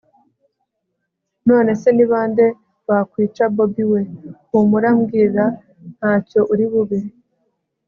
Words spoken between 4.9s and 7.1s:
mbwira ntacyo uri bube